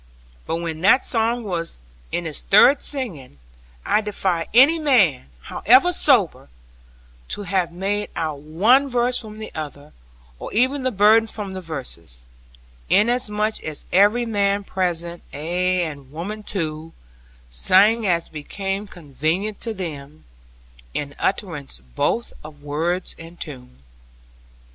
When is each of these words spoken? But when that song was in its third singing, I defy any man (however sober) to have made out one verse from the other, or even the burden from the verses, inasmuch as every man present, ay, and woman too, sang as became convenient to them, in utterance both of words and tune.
But 0.47 0.55
when 0.55 0.81
that 0.81 1.05
song 1.05 1.43
was 1.43 1.77
in 2.11 2.25
its 2.25 2.41
third 2.41 2.81
singing, 2.81 3.37
I 3.85 4.01
defy 4.01 4.47
any 4.51 4.79
man 4.79 5.29
(however 5.43 5.93
sober) 5.93 6.49
to 7.27 7.43
have 7.43 7.71
made 7.71 8.09
out 8.15 8.39
one 8.39 8.87
verse 8.89 9.19
from 9.19 9.37
the 9.37 9.51
other, 9.53 9.93
or 10.39 10.51
even 10.55 10.81
the 10.81 10.89
burden 10.89 11.27
from 11.27 11.53
the 11.53 11.61
verses, 11.61 12.23
inasmuch 12.89 13.63
as 13.63 13.85
every 13.93 14.25
man 14.25 14.63
present, 14.63 15.21
ay, 15.35 15.83
and 15.83 16.11
woman 16.11 16.41
too, 16.41 16.93
sang 17.51 18.07
as 18.07 18.27
became 18.27 18.87
convenient 18.87 19.61
to 19.61 19.71
them, 19.71 20.23
in 20.95 21.13
utterance 21.19 21.77
both 21.95 22.33
of 22.43 22.63
words 22.63 23.15
and 23.19 23.39
tune. 23.39 23.75